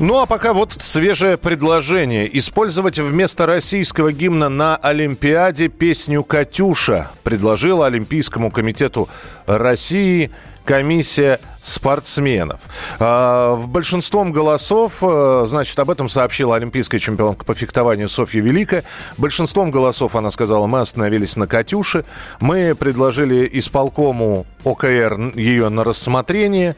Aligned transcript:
Ну 0.00 0.18
а 0.18 0.26
пока 0.26 0.52
вот 0.52 0.72
свежее 0.80 1.36
предложение. 1.38 2.28
Использовать 2.36 2.98
вместо 2.98 3.46
российского 3.46 4.12
гимна 4.12 4.48
на 4.48 4.76
Олимпиаде 4.76 5.68
песню 5.68 6.24
«Катюша» 6.24 7.12
предложила 7.22 7.86
Олимпийскому 7.86 8.50
комитету 8.50 9.08
России 9.46 10.32
комиссия 10.64 11.38
спортсменов. 11.64 12.60
А, 13.00 13.54
В 13.54 13.68
большинством 13.68 14.32
голосов, 14.32 14.98
э, 15.00 15.44
значит, 15.46 15.78
об 15.78 15.90
этом 15.90 16.10
сообщила 16.10 16.56
олимпийская 16.56 17.00
чемпионка 17.00 17.44
по 17.44 17.54
фехтованию 17.54 18.08
Софья 18.08 18.42
Великая. 18.42 18.84
Большинством 19.16 19.70
голосов 19.70 20.14
она 20.14 20.30
сказала, 20.30 20.66
мы 20.66 20.80
остановились 20.80 21.36
на 21.36 21.46
«Катюше». 21.46 22.04
Мы 22.40 22.74
предложили 22.74 23.48
исполкому 23.50 24.46
ОКР 24.64 25.32
ее 25.34 25.70
на 25.70 25.84
рассмотрение. 25.84 26.76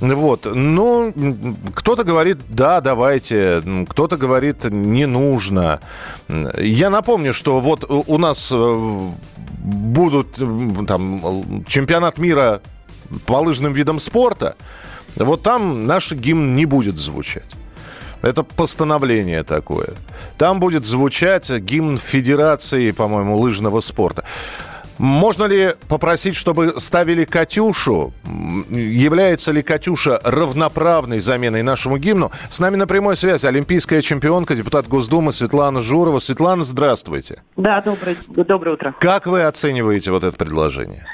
Вот. 0.00 0.48
Ну, 0.50 1.12
кто-то 1.74 2.02
говорит, 2.02 2.38
да, 2.48 2.80
давайте. 2.80 3.62
Кто-то 3.90 4.16
говорит, 4.16 4.64
не 4.64 5.06
нужно. 5.06 5.80
Я 6.58 6.88
напомню, 6.88 7.34
что 7.34 7.60
вот 7.60 7.84
у 7.88 8.18
нас 8.18 8.50
э, 8.50 9.10
будут 9.62 10.38
там 10.86 11.64
чемпионат 11.66 12.16
мира 12.16 12.62
по 13.26 13.40
лыжным 13.40 13.72
видам 13.72 13.98
спорта. 14.00 14.56
Вот 15.16 15.42
там 15.42 15.86
наш 15.86 16.12
гимн 16.12 16.54
не 16.54 16.66
будет 16.66 16.96
звучать. 16.96 17.50
Это 18.22 18.44
постановление 18.44 19.42
такое. 19.42 19.94
Там 20.38 20.60
будет 20.60 20.84
звучать 20.84 21.50
гимн 21.50 21.98
Федерации, 21.98 22.92
по-моему, 22.92 23.36
лыжного 23.36 23.80
спорта. 23.80 24.24
Можно 24.98 25.44
ли 25.44 25.74
попросить, 25.88 26.36
чтобы 26.36 26.74
ставили 26.78 27.24
«Катюшу»? 27.24 28.12
Является 28.70 29.50
ли 29.50 29.62
«Катюша» 29.62 30.20
равноправной 30.22 31.18
заменой 31.18 31.62
нашему 31.62 31.98
гимну? 31.98 32.30
С 32.50 32.60
нами 32.60 32.76
на 32.76 32.86
прямой 32.86 33.16
связи 33.16 33.46
олимпийская 33.46 34.02
чемпионка, 34.02 34.54
депутат 34.54 34.86
Госдумы 34.86 35.32
Светлана 35.32 35.80
Журова. 35.80 36.20
Светлана, 36.20 36.62
здравствуйте. 36.62 37.42
Да, 37.56 37.80
доброе, 37.80 38.16
доброе 38.28 38.74
утро. 38.74 38.94
Как 39.00 39.26
вы 39.26 39.42
оцениваете 39.42 40.12
вот 40.12 40.22
это 40.22 40.36
предложение? 40.36 41.04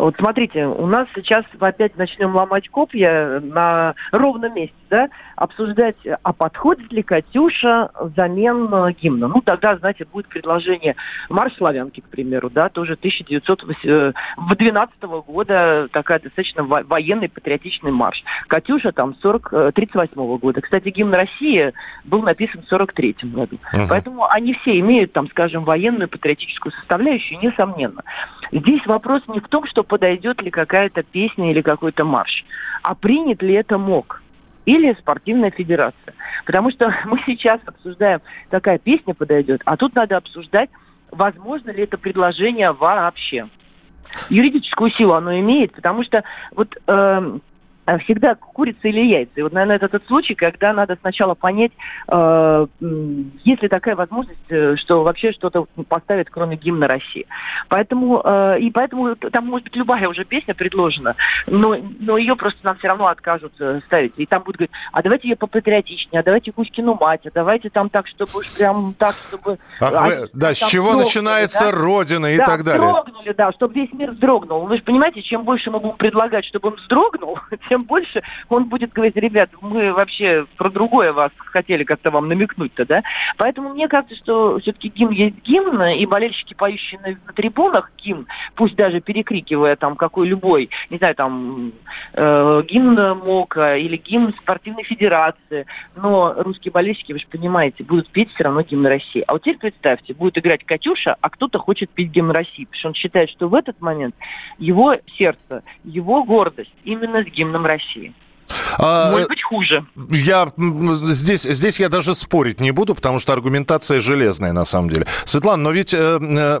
Вот 0.00 0.16
смотрите, 0.16 0.66
у 0.66 0.86
нас 0.86 1.06
сейчас 1.14 1.44
опять 1.58 1.96
начнем 1.98 2.34
ломать 2.34 2.70
копья 2.70 3.38
на 3.40 3.94
ровном 4.12 4.54
месте, 4.54 4.74
да, 4.90 5.08
обсуждать, 5.36 5.96
а 6.22 6.32
подходит 6.32 6.92
ли 6.92 7.02
Катюша 7.02 7.90
взамен 7.98 8.68
э, 8.72 8.92
гимна. 8.92 9.28
Ну, 9.28 9.40
тогда, 9.40 9.76
знаете, 9.76 10.04
будет 10.04 10.28
предложение 10.28 10.96
«Марш 11.28 11.54
славянки», 11.54 12.00
к 12.00 12.08
примеру, 12.08 12.50
да, 12.50 12.68
тоже 12.68 12.94
1912 12.94 15.02
года, 15.26 15.88
такая 15.92 16.18
достаточно 16.18 16.64
во- 16.64 16.82
военный 16.82 17.28
патриотичный 17.28 17.92
марш. 17.92 18.22
Катюша 18.48 18.90
там 18.92 19.14
40, 19.22 19.72
38 19.74 20.38
года. 20.38 20.60
Кстати, 20.60 20.88
гимн 20.88 21.14
России 21.14 21.72
был 22.04 22.22
написан 22.22 22.62
в 22.62 22.68
43 22.68 23.16
году. 23.22 23.58
Мгм. 23.72 23.86
Поэтому 23.88 24.28
они 24.28 24.54
все 24.54 24.78
имеют, 24.80 25.12
там, 25.12 25.28
скажем, 25.28 25.64
военную 25.64 26.08
патриотическую 26.08 26.72
составляющую, 26.72 27.38
несомненно. 27.40 28.02
Здесь 28.50 28.84
вопрос 28.86 29.22
не 29.28 29.38
в 29.38 29.46
том, 29.48 29.66
что 29.66 29.84
подойдет 29.84 30.42
ли 30.42 30.50
какая-то 30.50 31.04
песня 31.04 31.52
или 31.52 31.62
какой-то 31.62 32.04
марш, 32.04 32.44
а 32.82 32.96
принят 32.96 33.42
ли 33.42 33.54
это 33.54 33.78
МОК 33.78 34.19
или 34.70 34.92
спортивная 34.94 35.50
федерация. 35.50 36.14
Потому 36.46 36.70
что 36.70 36.94
мы 37.04 37.20
сейчас 37.26 37.60
обсуждаем, 37.66 38.20
какая 38.50 38.78
песня 38.78 39.14
подойдет, 39.14 39.62
а 39.64 39.76
тут 39.76 39.94
надо 39.94 40.16
обсуждать, 40.16 40.70
возможно 41.10 41.70
ли 41.70 41.82
это 41.82 41.98
предложение 41.98 42.72
вообще. 42.72 43.48
Юридическую 44.28 44.90
силу 44.90 45.14
оно 45.14 45.38
имеет, 45.38 45.72
потому 45.72 46.04
что 46.04 46.24
вот 46.52 46.76
а 46.86 47.40
всегда 48.04 48.34
курица 48.34 48.88
или 48.88 49.00
яйца. 49.00 49.32
И 49.36 49.42
вот, 49.42 49.52
наверное, 49.52 49.76
это 49.76 49.88
тот 49.88 50.06
случай, 50.06 50.34
когда 50.34 50.72
надо 50.72 50.96
сначала 51.00 51.34
понять, 51.34 51.72
э, 52.08 52.66
есть 53.44 53.62
ли 53.62 53.68
такая 53.68 53.96
возможность, 53.96 54.38
э, 54.48 54.76
что 54.76 55.02
вообще 55.02 55.32
что-то 55.32 55.66
поставят, 55.88 56.28
кроме 56.30 56.56
гимна 56.56 56.86
России. 56.86 57.26
Поэтому, 57.68 58.20
э, 58.24 58.60
и 58.60 58.70
поэтому 58.70 59.16
там 59.16 59.46
может 59.46 59.64
быть 59.64 59.76
любая 59.76 60.08
уже 60.08 60.24
песня 60.24 60.54
предложена, 60.54 61.16
но, 61.46 61.76
но 61.98 62.16
ее 62.16 62.36
просто 62.36 62.60
нам 62.62 62.76
все 62.76 62.88
равно 62.88 63.06
откажут 63.06 63.52
э, 63.60 63.80
ставить. 63.86 64.12
И 64.16 64.26
там 64.26 64.42
будут 64.42 64.58
говорить, 64.58 64.74
а 64.92 65.02
давайте 65.02 65.28
ее 65.28 65.36
попатриотичнее, 65.36 66.20
а 66.20 66.22
давайте 66.22 66.52
Кузькину 66.52 66.96
мать, 67.00 67.26
а 67.26 67.30
давайте 67.32 67.70
там 67.70 67.88
так, 67.88 68.06
чтобы 68.06 68.30
уж 68.34 68.50
прям 68.52 68.94
так, 68.98 69.14
чтобы... 69.28 69.58
Ах, 69.80 69.94
а, 69.94 70.06
вы- 70.06 70.28
да, 70.32 70.54
с 70.54 70.58
чего 70.58 70.84
вздрогнули, 70.84 71.04
начинается 71.04 71.64
да? 71.64 71.72
Родина 71.72 72.26
и 72.26 72.38
да, 72.38 72.44
так 72.44 72.64
далее. 72.64 72.86
вздрогнули, 72.86 73.32
да, 73.32 73.52
чтобы 73.52 73.74
весь 73.74 73.92
мир 73.92 74.12
вздрогнул. 74.12 74.66
Вы 74.66 74.76
же 74.76 74.82
понимаете, 74.82 75.22
чем 75.22 75.44
больше 75.44 75.70
мы 75.70 75.80
будем 75.80 75.96
предлагать, 75.96 76.44
чтобы 76.44 76.68
он 76.68 76.74
вздрогнул, 76.76 77.38
тем 77.70 77.84
больше 77.84 78.20
он 78.48 78.64
будет 78.64 78.92
говорить, 78.92 79.16
ребят, 79.16 79.50
мы 79.62 79.92
вообще 79.92 80.44
про 80.56 80.68
другое 80.68 81.12
вас 81.12 81.30
хотели 81.36 81.84
как-то 81.84 82.10
вам 82.10 82.28
намекнуть-то, 82.28 82.84
да? 82.84 83.02
Поэтому 83.36 83.70
мне 83.70 83.86
кажется, 83.86 84.16
что 84.16 84.58
все-таки 84.58 84.88
гимн 84.88 85.12
есть 85.12 85.36
гимн, 85.44 85.80
и 85.82 86.04
болельщики, 86.04 86.54
поющие 86.54 87.00
на, 87.00 87.10
на 87.10 87.32
трибунах 87.32 87.92
гимн, 87.96 88.26
пусть 88.56 88.74
даже 88.74 89.00
перекрикивая 89.00 89.76
там 89.76 89.94
какой 89.94 90.26
любой, 90.26 90.68
не 90.90 90.98
знаю, 90.98 91.14
там 91.14 91.72
э, 92.12 92.62
гимн 92.66 93.18
МОКа 93.18 93.76
или 93.76 93.96
гимн 93.96 94.34
спортивной 94.42 94.82
федерации, 94.82 95.66
но 95.94 96.34
русские 96.38 96.72
болельщики, 96.72 97.12
вы 97.12 97.20
же 97.20 97.26
понимаете, 97.28 97.84
будут 97.84 98.10
петь 98.10 98.32
все 98.34 98.44
равно 98.44 98.62
гимн 98.62 98.86
России. 98.86 99.22
А 99.28 99.32
вот 99.34 99.42
теперь 99.42 99.58
представьте, 99.58 100.12
будет 100.12 100.36
играть 100.38 100.64
Катюша, 100.64 101.16
а 101.20 101.30
кто-то 101.30 101.60
хочет 101.60 101.90
петь 101.90 102.10
гимн 102.10 102.32
России, 102.32 102.64
потому 102.64 102.78
что 102.78 102.88
он 102.88 102.94
считает, 102.94 103.30
что 103.30 103.48
в 103.48 103.54
этот 103.54 103.80
момент 103.80 104.16
его 104.58 104.96
сердце, 105.16 105.62
его 105.84 106.24
гордость 106.24 106.74
именно 106.82 107.22
с 107.22 107.26
гимном 107.26 107.59
России. 107.66 108.12
А, 108.78 109.12
Может 109.12 109.28
быть, 109.28 109.42
хуже. 109.42 109.86
Я 110.10 110.52
здесь, 111.08 111.42
здесь 111.42 111.80
я 111.80 111.88
даже 111.88 112.14
спорить 112.14 112.60
не 112.60 112.70
буду, 112.70 112.94
потому 112.94 113.18
что 113.20 113.32
аргументация 113.32 114.00
железная 114.00 114.52
на 114.52 114.64
самом 114.64 114.90
деле. 114.90 115.06
Светлана, 115.24 115.62
но 115.64 115.70
ведь 115.70 115.94
э, 115.94 116.18
э, 116.20 116.60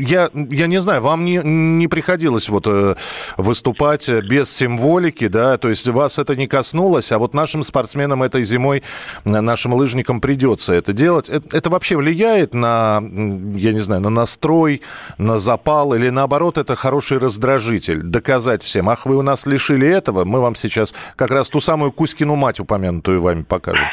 я, 0.00 0.30
я 0.32 0.66
не 0.66 0.80
знаю, 0.80 1.02
вам 1.02 1.24
не, 1.24 1.40
не 1.42 1.88
приходилось 1.88 2.48
вот 2.48 2.66
э, 2.66 2.94
выступать 3.36 4.08
без 4.08 4.50
символики, 4.54 5.28
да, 5.28 5.56
то 5.58 5.68
есть 5.68 5.86
вас 5.88 6.18
это 6.18 6.36
не 6.36 6.46
коснулось, 6.46 7.12
а 7.12 7.18
вот 7.18 7.34
нашим 7.34 7.62
спортсменам 7.62 8.22
этой 8.22 8.44
зимой, 8.44 8.82
э, 9.24 9.40
нашим 9.40 9.74
лыжникам 9.74 10.20
придется 10.20 10.74
это 10.74 10.92
делать. 10.92 11.28
Это, 11.28 11.56
это 11.56 11.70
вообще 11.70 11.96
влияет 11.96 12.54
на, 12.54 13.02
я 13.54 13.72
не 13.72 13.80
знаю, 13.80 14.00
на 14.02 14.10
настрой, 14.10 14.82
на 15.18 15.38
запал 15.38 15.94
или 15.94 16.10
наоборот 16.10 16.58
это 16.58 16.74
хороший 16.76 17.18
раздражитель? 17.18 18.02
Доказать 18.02 18.62
всем, 18.62 18.88
ах, 18.88 19.06
вы 19.06 19.16
у 19.16 19.22
нас 19.22 19.46
лишили 19.46 19.88
этого, 19.88 20.24
мы 20.24 20.40
вам 20.40 20.54
сейчас 20.54 20.94
как 21.16 21.30
раз 21.30 21.41
ту 21.50 21.60
самую 21.60 21.92
Кузькину 21.92 22.36
мать, 22.36 22.60
упомянутую 22.60 23.22
вами, 23.22 23.42
покажем. 23.42 23.86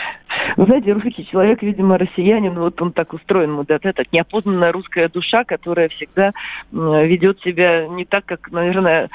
Вы 0.57 0.65
знаете, 0.65 0.93
русский 0.93 1.25
человек, 1.25 1.61
видимо, 1.61 1.97
россиянин, 1.97 2.53
вот 2.55 2.81
он 2.81 2.91
так 2.91 3.13
устроен, 3.13 3.55
вот 3.55 3.69
это, 3.69 3.89
это 3.89 4.03
неопознанная 4.11 4.71
русская 4.71 5.07
душа, 5.07 5.43
которая 5.43 5.89
всегда 5.89 6.33
ведет 6.71 7.39
себя 7.41 7.87
не 7.87 8.05
так, 8.05 8.25
как, 8.25 8.51
наверное, 8.51 9.09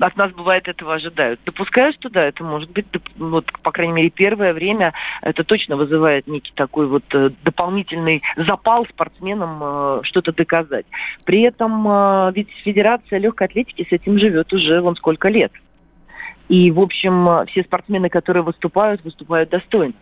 от 0.00 0.16
нас 0.16 0.32
бывает 0.32 0.68
этого 0.68 0.94
ожидают. 0.94 1.40
Допускаю, 1.44 1.92
что 1.92 2.10
да, 2.10 2.24
это 2.24 2.44
может 2.44 2.70
быть, 2.70 2.86
вот, 3.16 3.50
по 3.62 3.70
крайней 3.70 3.92
мере, 3.92 4.10
первое 4.10 4.52
время 4.52 4.92
это 5.22 5.44
точно 5.44 5.76
вызывает 5.76 6.26
некий 6.26 6.52
такой 6.54 6.86
вот 6.86 7.04
э, 7.12 7.30
дополнительный 7.44 8.22
запал 8.36 8.86
спортсменам 8.86 9.60
э, 9.62 10.00
что-то 10.02 10.32
доказать. 10.32 10.86
При 11.24 11.42
этом 11.42 11.86
э, 11.86 12.32
ведь 12.34 12.50
Федерация 12.64 13.18
легкой 13.18 13.48
атлетики 13.48 13.86
с 13.88 13.92
этим 13.92 14.18
живет 14.18 14.52
уже 14.52 14.80
вон 14.80 14.96
сколько 14.96 15.28
лет. 15.28 15.52
И, 16.48 16.70
в 16.70 16.80
общем, 16.80 17.46
все 17.46 17.62
спортсмены, 17.62 18.08
которые 18.08 18.42
выступают, 18.42 19.02
выступают 19.04 19.50
достойно. 19.50 19.94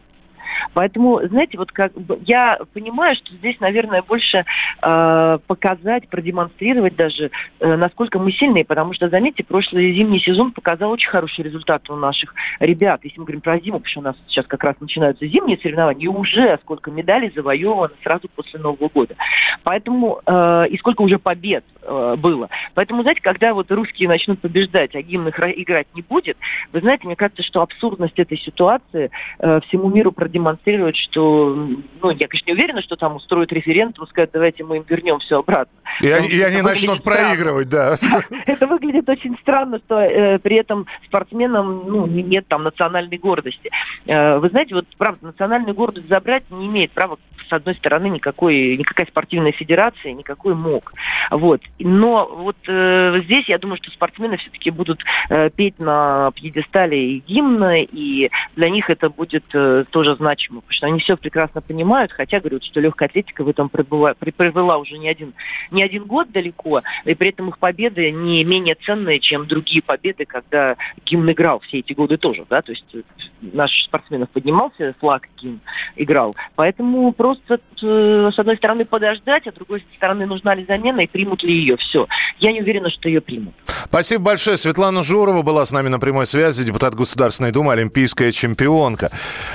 Поэтому, 0.74 1.20
знаете, 1.28 1.58
вот 1.58 1.72
как 1.72 1.92
я 2.26 2.58
понимаю, 2.72 3.16
что 3.16 3.34
здесь, 3.34 3.58
наверное, 3.60 4.02
больше 4.02 4.44
э, 4.82 5.38
показать, 5.46 6.08
продемонстрировать 6.08 6.96
даже, 6.96 7.30
э, 7.60 7.76
насколько 7.76 8.18
мы 8.18 8.32
сильные, 8.32 8.64
потому 8.64 8.92
что, 8.92 9.08
заметьте, 9.08 9.44
прошлый 9.44 9.94
зимний 9.94 10.20
сезон 10.20 10.52
показал 10.52 10.90
очень 10.90 11.08
хорошие 11.08 11.44
результаты 11.44 11.92
у 11.92 11.96
наших 11.96 12.34
ребят. 12.60 13.00
Если 13.04 13.18
мы 13.18 13.24
говорим 13.24 13.40
про 13.40 13.58
зиму, 13.58 13.78
потому 13.78 13.90
что 13.90 14.00
у 14.00 14.02
нас 14.02 14.16
сейчас 14.26 14.46
как 14.46 14.64
раз 14.64 14.76
начинаются 14.80 15.26
зимние 15.26 15.58
соревнования, 15.58 16.04
и 16.04 16.08
уже 16.08 16.58
сколько 16.62 16.90
медалей 16.90 17.32
завоевано 17.34 17.92
сразу 18.02 18.28
после 18.34 18.58
Нового 18.60 18.88
года. 18.88 19.14
Поэтому, 19.62 20.20
э, 20.26 20.66
и 20.70 20.78
сколько 20.78 21.02
уже 21.02 21.18
побед 21.18 21.64
было. 21.82 22.48
Поэтому, 22.74 23.02
знаете, 23.02 23.20
когда 23.20 23.52
вот 23.54 23.72
русские 23.72 24.08
начнут 24.08 24.38
побеждать, 24.38 24.94
а 24.94 25.02
гимн 25.02 25.30
играть 25.30 25.88
не 25.94 26.02
будет, 26.02 26.36
вы 26.72 26.78
знаете, 26.78 27.06
мне 27.06 27.16
кажется, 27.16 27.42
что 27.42 27.60
абсурдность 27.60 28.16
этой 28.20 28.38
ситуации 28.38 29.10
всему 29.38 29.90
миру 29.90 30.12
продемонстрировать, 30.12 30.96
что, 30.96 31.54
ну, 32.00 32.10
я, 32.10 32.28
конечно, 32.28 32.46
не 32.46 32.52
уверена, 32.52 32.82
что 32.82 32.94
там 32.94 33.16
устроят 33.16 33.52
референдум, 33.52 34.06
скажут, 34.06 34.30
давайте 34.32 34.62
мы 34.62 34.71
им 34.74 34.84
вернем 34.88 35.18
все 35.18 35.38
обратно. 35.38 35.72
И, 36.00 36.10
они, 36.10 36.28
и 36.28 36.40
они 36.40 36.62
начнут 36.62 36.98
странно. 36.98 37.28
проигрывать, 37.28 37.68
да. 37.68 37.96
Это 38.46 38.66
выглядит 38.66 39.08
очень 39.08 39.36
странно, 39.38 39.78
что 39.84 39.98
э, 40.00 40.38
при 40.38 40.56
этом 40.56 40.86
спортсменам 41.06 41.84
ну, 41.86 42.06
нет 42.06 42.46
там 42.48 42.62
национальной 42.62 43.18
гордости. 43.18 43.70
Э, 44.06 44.38
вы 44.38 44.48
знаете, 44.48 44.74
вот 44.74 44.86
правда, 44.96 45.26
национальную 45.26 45.74
гордость 45.74 46.08
забрать 46.08 46.44
не 46.50 46.66
имеет 46.66 46.92
права, 46.92 47.18
с 47.48 47.52
одной 47.52 47.74
стороны, 47.74 48.08
никакой, 48.08 48.76
никакая 48.76 49.06
спортивная 49.06 49.52
федерация, 49.52 50.12
никакой 50.12 50.54
МОК. 50.54 50.94
Вот. 51.30 51.60
Но 51.78 52.26
вот 52.34 52.56
э, 52.66 53.20
здесь 53.24 53.48
я 53.48 53.58
думаю, 53.58 53.76
что 53.76 53.90
спортсмены 53.90 54.38
все-таки 54.38 54.70
будут 54.70 55.02
э, 55.28 55.50
петь 55.50 55.78
на 55.78 56.30
пьедестале 56.34 57.16
и 57.16 57.18
гимна, 57.18 57.82
и 57.82 58.30
для 58.56 58.70
них 58.70 58.88
это 58.90 59.10
будет 59.10 59.44
э, 59.54 59.84
тоже 59.90 60.16
значимо, 60.16 60.60
потому 60.60 60.72
что 60.72 60.86
они 60.86 61.00
все 61.00 61.16
прекрасно 61.16 61.60
понимают, 61.60 62.12
хотя 62.12 62.40
говорят, 62.40 62.64
что 62.64 62.80
легкая 62.80 63.08
атлетика 63.08 63.44
в 63.44 63.48
этом 63.48 63.68
пребыла, 63.68 64.14
привела 64.62 64.78
уже 64.78 64.98
не 64.98 65.08
один, 65.08 65.34
не 65.70 65.82
один 65.82 66.04
год 66.04 66.30
далеко, 66.30 66.82
и 67.04 67.14
при 67.14 67.30
этом 67.30 67.48
их 67.48 67.58
победы 67.58 68.10
не 68.10 68.44
менее 68.44 68.76
ценные, 68.76 69.18
чем 69.18 69.46
другие 69.46 69.82
победы, 69.82 70.24
когда 70.24 70.76
гимн 71.04 71.30
играл 71.32 71.60
все 71.60 71.78
эти 71.80 71.92
годы 71.92 72.16
тоже, 72.16 72.44
да, 72.48 72.62
то 72.62 72.72
есть 72.72 72.86
э, 72.94 73.02
наш 73.40 73.70
спортсменов 73.84 74.30
поднимался, 74.30 74.94
флаг 75.00 75.28
гимн 75.40 75.60
играл, 75.96 76.34
поэтому 76.54 77.12
просто 77.12 77.60
э, 77.82 78.30
с 78.32 78.38
одной 78.38 78.56
стороны 78.56 78.84
подождать, 78.84 79.46
а 79.46 79.50
с 79.50 79.54
другой 79.54 79.84
стороны 79.96 80.26
нужна 80.26 80.54
ли 80.54 80.64
замена 80.64 81.00
и 81.00 81.06
примут 81.06 81.42
ли 81.42 81.52
ее, 81.52 81.76
все. 81.76 82.06
Я 82.38 82.52
не 82.52 82.60
уверена, 82.60 82.90
что 82.90 83.08
ее 83.08 83.20
примут. 83.20 83.54
Спасибо 83.84 84.24
большое. 84.24 84.56
Светлана 84.56 85.02
Журова 85.02 85.42
была 85.42 85.64
с 85.66 85.72
нами 85.72 85.88
на 85.88 85.98
прямой 85.98 86.26
связи, 86.26 86.64
депутат 86.64 86.94
Государственной 86.94 87.50
Думы, 87.50 87.72
олимпийская 87.72 88.32
чемпионка. 88.32 89.10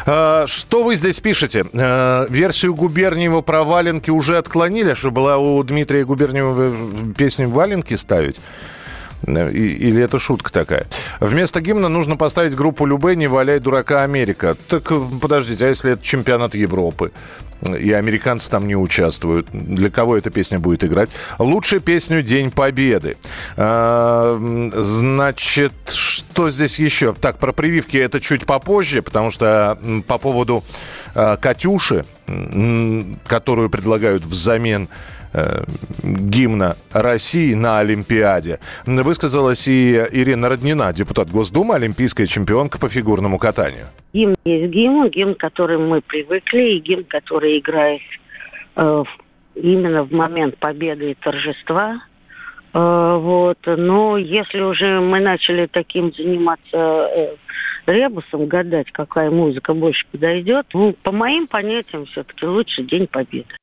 Э, 0.05 0.45
что 0.47 0.83
вы 0.83 0.95
здесь 0.95 1.19
пишете? 1.19 1.65
Версию 1.73 2.75
Губерниева 2.75 3.41
про 3.41 3.63
валенки 3.63 4.09
уже 4.09 4.37
отклонили, 4.37 4.93
что 4.93 5.11
была 5.11 5.37
у 5.37 5.61
Дмитрия 5.63 6.05
Губерниева 6.05 7.13
песню 7.13 7.49
«Валенки» 7.49 7.95
ставить? 7.95 8.39
Или 9.25 10.01
это 10.01 10.19
шутка 10.19 10.51
такая? 10.51 10.85
Вместо 11.19 11.61
гимна 11.61 11.89
нужно 11.89 12.17
поставить 12.17 12.55
группу 12.55 12.85
Любе 12.85 13.15
«Не 13.15 13.27
валяй 13.27 13.59
дурака 13.59 14.03
Америка». 14.03 14.55
Так 14.67 14.91
подождите, 15.21 15.65
а 15.65 15.69
если 15.69 15.93
это 15.93 16.03
чемпионат 16.03 16.53
Европы? 16.55 17.11
И 17.79 17.91
американцы 17.91 18.51
там 18.51 18.67
не 18.67 18.75
участвуют. 18.75 19.47
Для 19.51 19.89
кого 19.89 20.15
эта 20.15 20.29
песня 20.29 20.59
будет 20.59 20.83
играть? 20.83 21.09
Лучшая 21.39 21.79
песню 21.79 22.21
«День 22.21 22.51
Победы». 22.51 23.17
А, 23.55 24.37
значит, 24.75 25.73
что 25.87 26.51
здесь 26.51 26.77
еще? 26.77 27.13
Так, 27.13 27.39
про 27.39 27.53
прививки 27.53 27.97
это 27.97 28.21
чуть 28.21 28.45
попозже, 28.45 29.01
потому 29.01 29.31
что 29.31 29.79
по 30.07 30.19
поводу 30.19 30.63
а, 31.15 31.37
«Катюши», 31.37 32.05
которую 33.25 33.71
предлагают 33.71 34.23
взамен 34.23 34.87
Э, 35.33 35.63
гимна 36.03 36.75
России 36.93 37.53
на 37.53 37.79
Олимпиаде. 37.79 38.59
Высказалась 38.85 39.67
и 39.67 39.95
Ирина 40.11 40.49
Роднина, 40.49 40.93
депутат 40.93 41.29
Госдумы, 41.29 41.75
олимпийская 41.75 42.25
чемпионка 42.27 42.79
по 42.79 42.87
фигурному 42.87 43.37
катанию. 43.37 43.87
Гимн 44.13 44.35
есть 44.45 44.71
гимн, 44.71 45.09
гимн, 45.09 45.35
к 45.35 45.39
которому 45.39 45.87
мы 45.87 46.01
привыкли, 46.01 46.75
и 46.75 46.79
гимн, 46.79 47.03
который 47.03 47.59
играет 47.59 48.01
э, 48.77 49.03
именно 49.55 50.03
в 50.03 50.11
момент 50.11 50.57
победы 50.57 51.11
и 51.11 51.15
торжества. 51.15 52.01
Э, 52.73 53.17
вот. 53.19 53.59
Но 53.65 54.17
если 54.17 54.61
уже 54.61 55.01
мы 55.01 55.19
начали 55.19 55.67
таким 55.67 56.13
заниматься 56.13 56.77
э, 56.77 57.35
ребусом, 57.85 58.47
гадать, 58.47 58.91
какая 58.91 59.29
музыка 59.29 59.73
больше 59.73 60.05
подойдет, 60.11 60.67
ну, 60.73 60.95
по 61.03 61.11
моим 61.11 61.47
понятиям, 61.47 62.05
все-таки 62.05 62.45
лучше 62.45 62.83
День 62.83 63.07
Победы. 63.07 63.53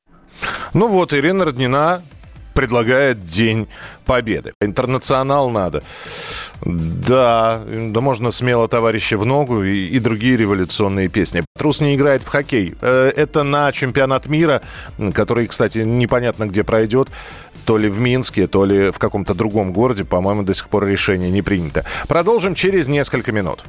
Ну 0.73 0.89
вот, 0.89 1.13
Ирина 1.13 1.45
Роднина 1.45 2.03
предлагает 2.55 3.25
День 3.25 3.69
Победы. 4.07 4.53
Интернационал 4.61 5.51
надо. 5.51 5.83
Да, 6.65 7.63
да 7.67 8.01
можно 8.01 8.31
смело 8.31 8.69
товарищи 8.69 9.15
в 9.15 9.27
ногу 9.27 9.65
и, 9.65 9.87
и 9.87 9.99
другие 9.99 10.37
революционные 10.37 11.09
песни. 11.09 11.45
Трус 11.59 11.81
не 11.81 11.95
играет 11.95 12.23
в 12.23 12.29
хоккей. 12.29 12.75
Э, 12.81 13.13
это 13.15 13.43
на 13.43 13.71
чемпионат 13.73 14.27
мира, 14.27 14.63
который, 15.13 15.47
кстати, 15.47 15.79
непонятно 15.79 16.47
где 16.47 16.65
пройдет. 16.65 17.09
То 17.67 17.79
ли 17.79 17.89
в 17.89 17.99
Минске, 17.99 18.47
то 18.47 18.65
ли 18.65 18.91
в 18.91 18.99
каком-то 18.99 19.35
другом 19.35 19.73
городе. 19.73 20.05
По-моему, 20.05 20.43
до 20.43 20.55
сих 20.55 20.69
пор 20.69 20.87
решение 20.87 21.31
не 21.31 21.43
принято. 21.43 21.85
Продолжим 22.09 22.55
через 22.55 22.89
несколько 22.89 23.33
минут. 23.33 23.65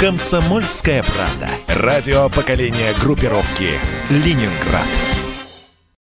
«Комсомольская 0.00 1.02
правда». 1.02 1.50
Радио 1.66 2.30
поколения 2.30 2.94
группировки 3.02 3.78
«Ленинград». 4.08 5.09